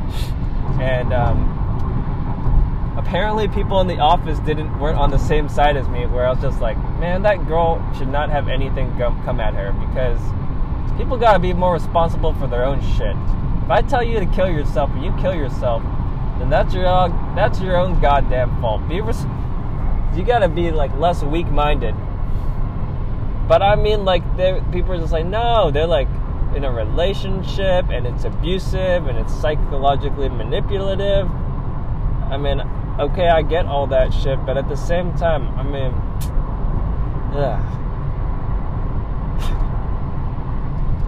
[0.80, 6.06] and um, apparently people in the office didn't weren't on the same side as me.
[6.06, 9.72] Where I was just like, man, that girl should not have anything come at her
[9.72, 10.20] because
[10.96, 13.16] people gotta be more responsible for their own shit.
[13.64, 15.82] If I tell you to kill yourself and you kill yourself,
[16.38, 18.86] then that's your own, that's your own goddamn fault.
[18.88, 19.26] Be res-
[20.16, 21.94] you gotta be like less weak minded.
[23.48, 24.22] But I mean, like,
[24.72, 26.08] people are just like, no, they're like
[26.54, 31.28] in a relationship and it's abusive and it's psychologically manipulative.
[32.30, 32.60] I mean,
[32.98, 35.92] okay, I get all that shit, but at the same time, I mean,
[37.34, 37.60] yeah.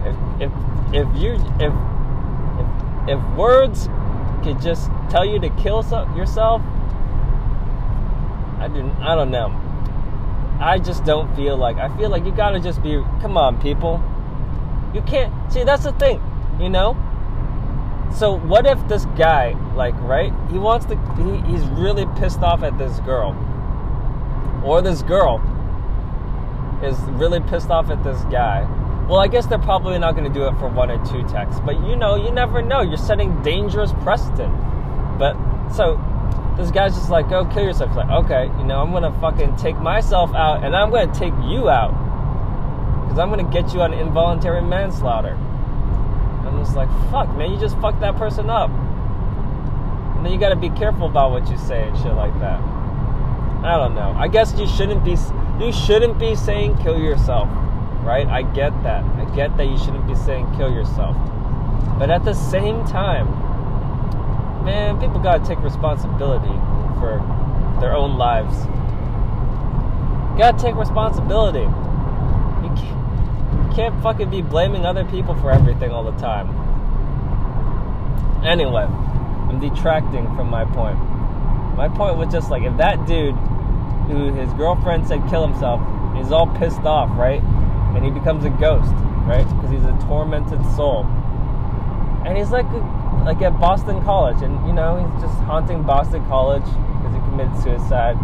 [0.05, 0.51] If, if,
[0.93, 1.73] if you, if,
[2.59, 3.89] if, if words
[4.43, 5.83] could just tell you to kill
[6.15, 6.61] yourself,
[8.59, 8.97] I didn't.
[8.97, 9.49] I don't know.
[10.59, 11.77] I just don't feel like.
[11.77, 13.01] I feel like you gotta just be.
[13.21, 14.03] Come on, people.
[14.93, 15.31] You can't.
[15.51, 16.21] See, that's the thing.
[16.59, 16.95] You know.
[18.15, 20.33] So what if this guy, like, right?
[20.49, 20.95] He wants to.
[21.15, 23.35] He, he's really pissed off at this girl,
[24.65, 25.41] or this girl
[26.83, 28.65] is really pissed off at this guy.
[29.07, 31.61] Well, I guess they're probably not going to do it for one or two texts,
[31.65, 32.81] but you know, you never know.
[32.81, 34.53] You're setting dangerous precedent.
[35.17, 35.37] But
[35.69, 35.95] so
[36.57, 37.95] this guy's just like, go kill yourself.
[37.95, 41.69] Like, okay, you know, I'm gonna fucking take myself out and I'm gonna take you
[41.69, 41.91] out.
[43.03, 45.35] Because I'm gonna get you on involuntary manslaughter.
[45.35, 48.71] I'm just like, fuck, man, you just fucked that person up.
[48.71, 52.59] And then you gotta be careful about what you say and shit like that.
[53.63, 54.15] I don't know.
[54.17, 55.15] I guess you shouldn't be
[55.63, 57.47] you shouldn't be saying kill yourself,
[58.03, 58.27] right?
[58.27, 59.03] I get that.
[59.03, 61.15] I get that you shouldn't be saying kill yourself.
[61.99, 63.27] But at the same time,
[64.67, 66.53] man, people gotta take responsibility
[66.99, 67.23] for
[67.79, 68.53] their own lives.
[70.33, 71.63] You gotta take responsibility.
[71.63, 76.49] You can't, you can't fucking be blaming other people for everything all the time.
[78.45, 80.99] Anyway, I'm detracting from my point.
[81.77, 83.35] My point was just like if that dude
[84.11, 85.79] who his girlfriend said kill himself,
[86.17, 87.41] he's all pissed off, right?
[87.95, 88.91] And he becomes a ghost,
[89.23, 89.47] right?
[89.47, 91.05] Because he's a tormented soul.
[92.25, 92.67] And he's like
[93.27, 97.61] like at Boston College, and you know he's just haunting Boston College because he committed
[97.61, 98.15] suicide.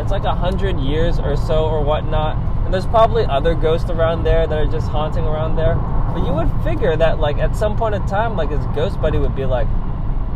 [0.00, 4.24] It's like a hundred years or so or whatnot, and there's probably other ghosts around
[4.24, 5.76] there that are just haunting around there.
[6.12, 9.16] But you would figure that like at some point in time, like his ghost buddy
[9.16, 9.68] would be like,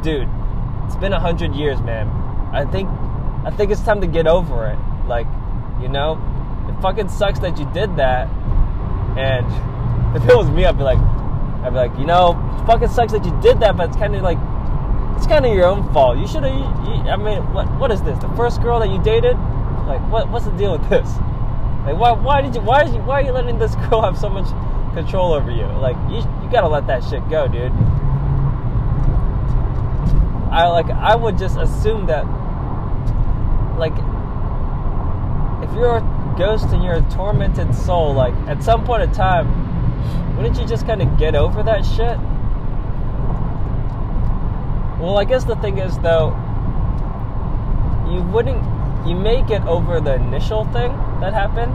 [0.05, 0.29] "Dude,
[0.87, 2.07] it's been a hundred years, man.
[2.53, 2.89] I think,
[3.45, 4.79] I think it's time to get over it.
[5.09, 5.27] Like,
[5.83, 6.13] you know,
[6.69, 8.29] it fucking sucks that you did that.
[9.19, 9.47] And
[10.17, 11.01] if it was me, I'd be like,
[11.63, 12.35] I'd be like, you know,
[12.67, 14.39] fucking sucks that you did that, but it's kind of like,
[15.17, 16.19] it's kind of your own fault.
[16.19, 16.53] You should have.
[17.09, 18.19] I mean, what what is this?
[18.19, 19.37] The first girl that you dated?
[19.87, 21.09] Like, what what's the deal with this?
[21.87, 24.19] Like, why why did you why is you, why are you letting this girl have
[24.19, 24.47] so much
[24.95, 25.65] control over you?
[25.65, 27.73] Like, you you gotta let that shit go, dude.
[30.53, 32.25] I like I would just assume that,
[33.79, 33.93] like,
[35.63, 39.47] if you're a ghost and you're a tormented soul, like at some point in time,
[40.37, 42.19] wouldn't you just kind of get over that shit?
[45.01, 46.31] Well, I guess the thing is though,
[48.11, 48.63] you wouldn't.
[49.07, 50.91] You may get over the initial thing
[51.21, 51.73] that happened,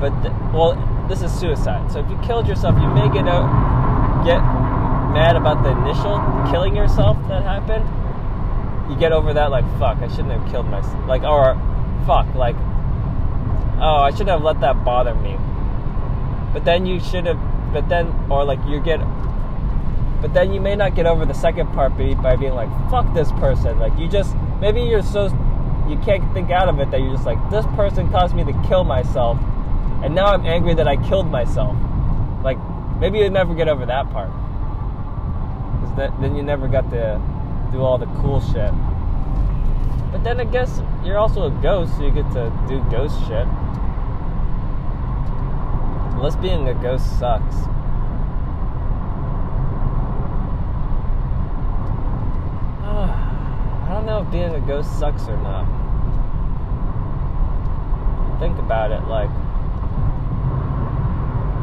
[0.00, 0.76] but th- well,
[1.08, 1.90] this is suicide.
[1.90, 4.40] So if you killed yourself, you may get out, get
[5.12, 6.18] mad about the initial
[6.50, 7.84] killing yourself that happened.
[8.90, 11.06] You get over that, like fuck, I shouldn't have killed myself.
[11.06, 11.54] Like or
[12.06, 12.56] fuck, like
[13.78, 15.36] oh, I shouldn't have let that bother me.
[16.52, 17.40] But then you should have.
[17.72, 19.00] But then, or like you get
[20.22, 23.32] but then you may not get over the second part by being like, fuck this
[23.32, 23.80] person.
[23.80, 25.24] Like, you just, maybe you're so,
[25.88, 28.52] you can't think out of it that you're just like, this person caused me to
[28.68, 29.36] kill myself.
[30.04, 31.76] And now I'm angry that I killed myself.
[32.44, 32.56] Like,
[33.00, 34.30] maybe you never get over that part.
[35.80, 37.20] Because that, then you never got to
[37.72, 38.70] do all the cool shit.
[40.12, 43.48] But then I guess you're also a ghost, so you get to do ghost shit.
[46.42, 47.54] Being a ghost sucks.
[52.84, 55.66] I don't know if being a ghost sucks or not.
[58.40, 59.30] Think about it, like.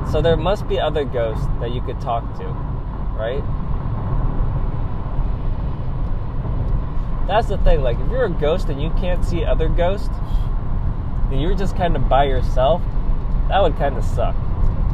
[0.09, 2.45] So there must be other ghosts that you could talk to,
[3.17, 3.43] right?
[7.27, 10.15] That's the thing, like, if you're a ghost and you can't see other ghosts,
[11.29, 12.81] then you're just kind of by yourself,
[13.49, 14.37] that would kind of suck.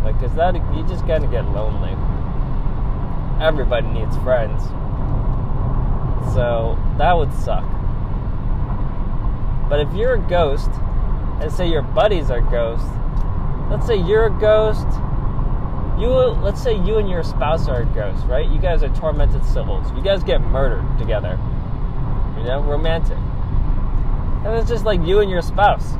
[0.06, 1.92] Like, cause that, you just of get lonely.
[3.44, 4.64] Everybody needs friends.
[6.36, 7.66] So that would suck.
[9.68, 10.70] But if you're a ghost,
[11.42, 12.88] and say your buddies are ghosts,
[13.72, 14.86] let's say you're a ghost,
[16.00, 18.48] you let's say you and your spouse are a ghost, right?
[18.48, 19.92] You guys are tormented souls.
[19.96, 21.40] You guys get murdered together.
[22.38, 23.18] You know, romantic.
[24.46, 25.96] And it's just like you and your spouse.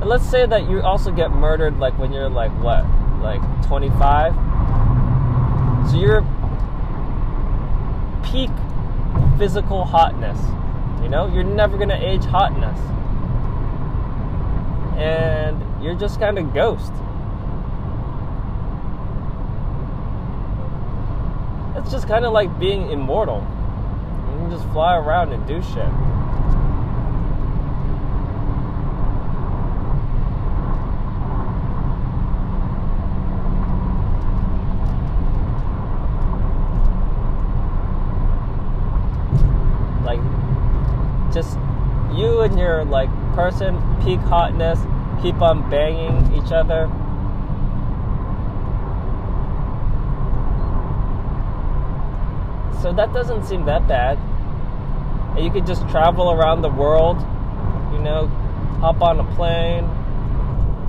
[0.00, 2.84] And let's say that you also get murdered like when you're like what?
[3.20, 4.34] Like 25?
[5.90, 6.22] So you're
[8.24, 8.50] peak
[9.38, 10.38] physical hotness.
[11.02, 12.78] You know, you're never going to age hotness.
[14.98, 16.92] And you're just kind of ghost.
[21.76, 23.46] It's just kind of like being immortal.
[24.32, 25.86] You can just fly around and do shit.
[40.04, 40.20] Like,
[41.36, 41.58] just
[42.16, 44.80] you and your like person, peak hotness,
[45.20, 46.88] keep on banging each other.
[52.80, 54.16] So that doesn't seem that bad.
[55.36, 57.18] And you could just travel around the world,
[57.92, 58.28] you know,
[58.80, 59.84] hop on a plane,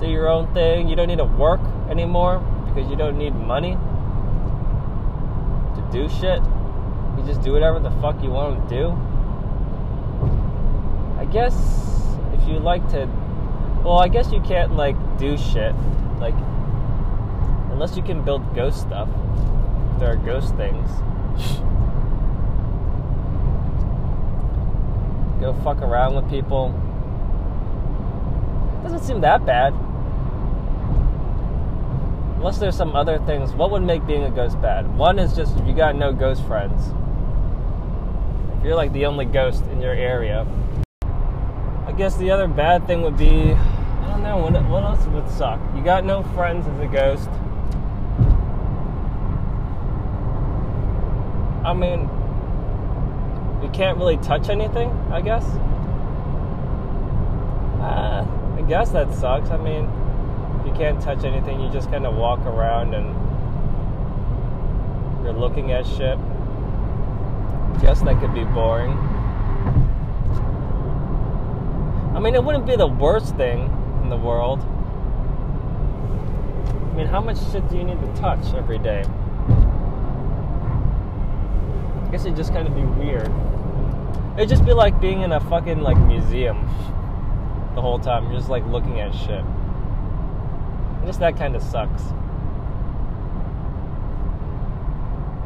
[0.00, 0.88] do your own thing.
[0.88, 3.74] You don't need to work anymore because you don't need money
[5.74, 6.40] to do shit.
[7.18, 9.07] You just do whatever the fuck you want to do.
[11.32, 11.54] Guess
[12.32, 13.06] if you like to,
[13.84, 15.74] well, I guess you can't like do shit,
[16.18, 16.34] like
[17.70, 19.08] unless you can build ghost stuff.
[19.98, 20.88] There are ghost things.
[25.40, 26.70] Go fuck around with people.
[28.82, 29.74] Doesn't seem that bad.
[32.38, 33.52] Unless there's some other things.
[33.52, 34.96] What would make being a ghost bad?
[34.96, 36.92] One is just if you got no ghost friends.
[38.58, 40.46] If you're like the only ghost in your area.
[41.98, 45.28] I guess the other bad thing would be I don't know, what, what else would
[45.28, 45.58] suck?
[45.74, 47.28] You got no friends as a ghost.
[51.64, 52.08] I mean,
[53.64, 55.42] you can't really touch anything, I guess.
[57.82, 58.24] Uh,
[58.56, 59.50] I guess that sucks.
[59.50, 59.90] I mean,
[60.64, 63.06] you can't touch anything, you just kind of walk around and
[65.24, 66.16] you're looking at shit.
[67.82, 69.17] Guess that could be boring.
[72.18, 74.58] I mean, it wouldn't be the worst thing in the world.
[76.90, 79.04] I mean, how much shit do you need to touch every day?
[82.02, 83.30] I guess it'd just kind of be weird.
[84.36, 86.60] It'd just be like being in a fucking like museum
[87.76, 88.24] the whole time.
[88.24, 89.44] You're just like looking at shit.
[89.44, 92.02] I guess that kind of sucks.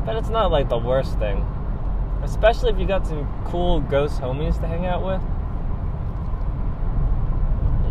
[0.07, 1.45] But it's not like the worst thing.
[2.23, 5.20] Especially if you got some cool ghost homies to hang out with.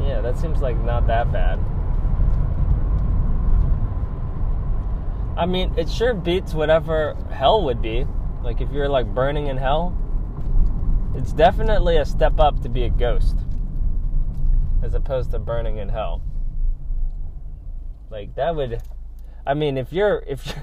[0.08, 1.60] Yeah, that seems like not that bad.
[5.38, 8.06] I mean, it sure beats whatever hell would be.
[8.44, 9.98] Like if you're like burning in hell,
[11.16, 13.38] it's definitely a step up to be a ghost.
[14.84, 16.22] as opposed to burning in hell.
[18.10, 18.82] Like that would
[19.46, 20.56] I mean if you're if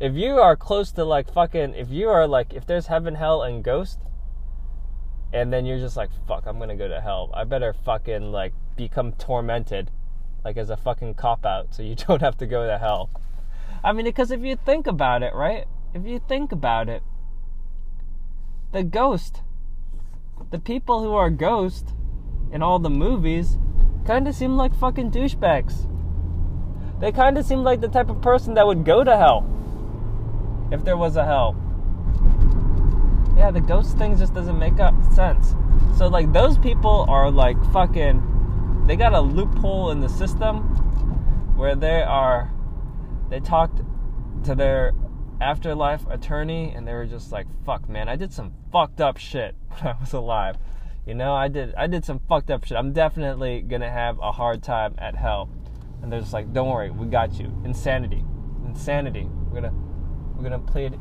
[0.00, 3.42] if you are close to like fucking if you are like if there's heaven, hell
[3.42, 4.00] and ghost
[5.32, 7.30] and then you're just like fuck, I'm to go to hell.
[7.34, 9.90] I better fucking like become tormented
[10.44, 13.10] like as a fucking cop out so you don't have to go to hell.
[13.82, 15.66] I mean because if you think about it, right?
[15.94, 17.02] If you think about it,
[18.72, 19.42] the ghost
[20.50, 21.94] the people who are ghost
[22.52, 23.58] in all the movies
[24.06, 25.88] kind of seem like fucking douchebags.
[27.00, 29.44] They kind of seem like the type of person that would go to hell
[30.70, 31.56] if there was a hell.
[33.36, 35.54] Yeah, the ghost thing just doesn't make up sense.
[35.96, 38.22] So like those people are like fucking
[38.86, 40.58] they got a loophole in the system
[41.56, 42.52] where they are
[43.28, 43.80] they talked
[44.44, 44.92] to their
[45.40, 49.54] afterlife attorney and they were just like fuck man i did some fucked up shit
[49.68, 50.56] when i was alive.
[51.06, 52.76] You know i did i did some fucked up shit.
[52.76, 55.48] I'm definitely gonna have a hard time at hell.
[56.02, 57.52] And they're just like don't worry we got you.
[57.64, 58.24] Insanity.
[58.64, 59.28] Insanity.
[59.48, 59.74] We're gonna
[60.36, 60.98] we're gonna plead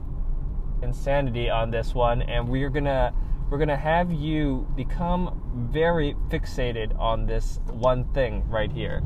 [0.81, 3.13] insanity on this one and we're gonna
[3.49, 9.01] we're gonna have you become very fixated on this one thing right here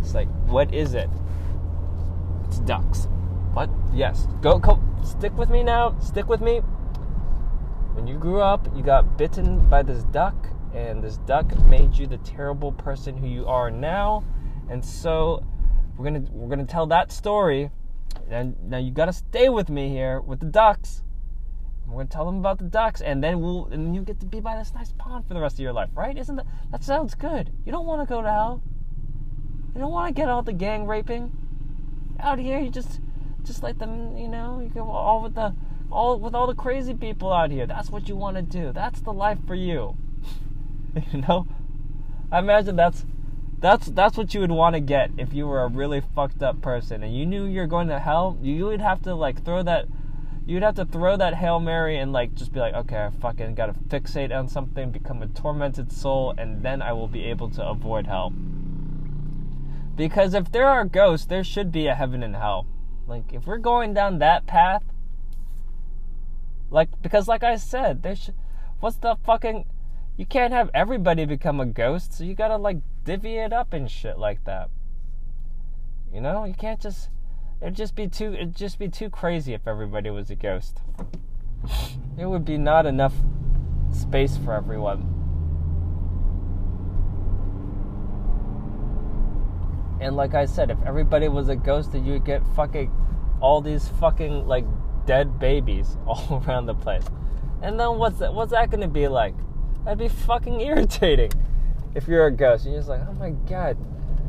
[0.00, 1.10] it's like what is it
[2.44, 3.08] it's ducks
[3.52, 3.68] what?
[3.92, 4.26] Yes.
[4.40, 4.80] Go, go.
[5.04, 5.94] Stick with me now.
[6.00, 6.60] Stick with me.
[7.92, 10.34] When you grew up, you got bitten by this duck,
[10.72, 14.24] and this duck made you the terrible person who you are now.
[14.70, 15.44] And so,
[15.96, 17.70] we're gonna we're gonna tell that story.
[18.30, 21.02] And now you gotta stay with me here with the ducks.
[21.92, 24.40] We're gonna tell them about the ducks, and then we'll and you get to be
[24.40, 26.16] by this nice pond for the rest of your life, right?
[26.16, 27.52] Isn't that that sounds good?
[27.66, 28.62] You don't want to go to hell.
[29.74, 31.36] You don't want to get all the gang raping.
[32.18, 33.00] Out here, you just
[33.44, 35.54] just let them, you know, you go all with the
[35.90, 37.66] all with all the crazy people out here.
[37.66, 38.72] That's what you want to do.
[38.72, 39.96] That's the life for you.
[41.12, 41.46] you know?
[42.30, 43.04] I imagine that's
[43.58, 46.60] that's that's what you would want to get if you were a really fucked up
[46.62, 48.38] person and you knew you're going to hell.
[48.42, 49.86] You would have to like throw that
[50.46, 53.54] you'd have to throw that Hail Mary and like just be like, okay, I fucking
[53.54, 57.64] gotta fixate on something, become a tormented soul, and then I will be able to
[57.64, 58.32] avoid hell.
[59.94, 62.66] Because if there are ghosts, there should be a heaven and hell.
[63.06, 64.82] Like if we're going down that path,
[66.70, 68.30] like because like I said, there's
[68.80, 69.66] what's the fucking
[70.16, 73.90] you can't have everybody become a ghost, so you gotta like divvy it up and
[73.90, 74.70] shit like that.
[76.12, 77.08] You know, you can't just
[77.62, 80.80] it'd just be too it'd just be too crazy if everybody was a ghost.
[82.18, 83.14] it would be not enough
[83.92, 85.18] space for everyone.
[90.00, 92.90] And like I said, if everybody was a ghost, then you would get fucking
[93.40, 94.64] all these fucking like
[95.06, 97.04] dead babies all around the place.
[97.62, 98.34] And then what's that?
[98.34, 99.34] What's that gonna be like?
[99.84, 101.30] That'd be fucking irritating.
[101.94, 103.76] If you're a ghost, you're just like, oh my god,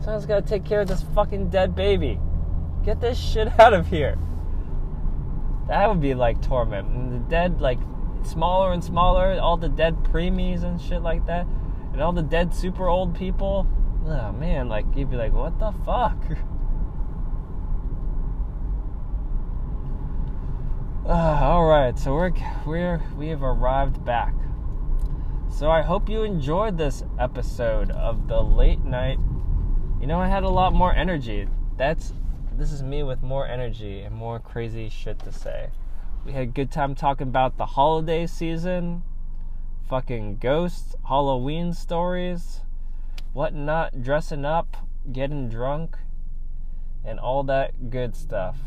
[0.03, 2.19] someone's gotta take care of this fucking dead baby.
[2.83, 4.17] Get this shit out of here.
[5.67, 6.89] That would be like torment.
[6.89, 7.79] And the dead, like
[8.23, 11.47] smaller and smaller, all the dead preemies and shit like that,
[11.93, 13.67] and all the dead super old people
[14.07, 16.17] oh man, like you'd be like, what the fuck?
[21.05, 21.09] Uh,
[21.41, 22.31] all right, so we're
[22.65, 24.33] we're we have arrived back.
[25.49, 29.19] So I hope you enjoyed this episode of the late night.
[30.01, 31.47] You know, I had a lot more energy.
[31.77, 32.13] That's
[32.57, 35.69] this is me with more energy and more crazy shit to say.
[36.25, 39.03] We had a good time talking about the holiday season,
[39.87, 42.61] fucking ghosts, Halloween stories
[43.33, 44.77] whatnot, dressing up,
[45.11, 45.97] getting drunk,
[47.03, 48.57] and all that good stuff.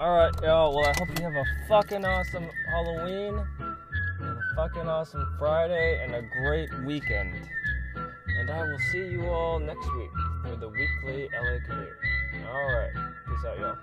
[0.00, 0.74] Alright, y'all.
[0.74, 3.42] Well, I hope you have a fucking awesome Halloween,
[4.20, 7.48] and a fucking awesome Friday, and a great weekend.
[8.38, 10.10] And I will see you all next week
[10.42, 11.88] for the weekly LA Commute.
[12.46, 12.92] Alright.
[13.26, 13.76] Peace out, y'all.